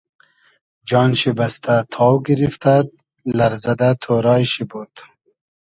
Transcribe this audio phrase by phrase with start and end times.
[0.89, 2.87] جان شی بئستۂ تاو گیریفتئد
[3.37, 4.93] لئرزۂ دۂ تۉرای شی بود